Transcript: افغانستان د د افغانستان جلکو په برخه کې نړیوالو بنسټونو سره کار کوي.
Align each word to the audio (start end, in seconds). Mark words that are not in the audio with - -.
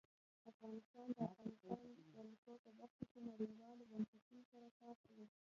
افغانستان 0.51 1.07
د 1.11 1.13
د 1.17 1.21
افغانستان 1.31 1.81
جلکو 2.13 2.51
په 2.63 2.69
برخه 2.79 3.03
کې 3.11 3.19
نړیوالو 3.29 3.89
بنسټونو 3.91 4.41
سره 4.51 4.67
کار 4.81 4.95
کوي. 5.05 5.27